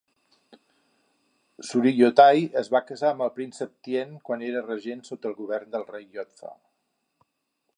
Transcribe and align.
Suriyothai 1.71 2.41
es 2.61 2.71
va 2.75 2.81
casar 2.87 3.11
amb 3.15 3.25
el 3.25 3.31
príncep 3.35 3.75
Tien 3.89 4.17
quan 4.29 4.47
era 4.51 4.65
regent 4.71 5.05
sota 5.11 5.31
el 5.33 5.37
govern 5.43 5.71
del 5.77 5.87
rei 5.91 6.09
Yodfa. 6.17 6.55